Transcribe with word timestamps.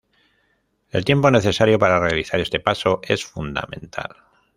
El 0.89 1.05
tiempo 1.05 1.29
necesario 1.29 1.77
para 1.77 1.99
realizar 1.99 2.39
este 2.39 2.59
paso 2.59 3.01
es 3.03 3.23
fundamental. 3.23 4.15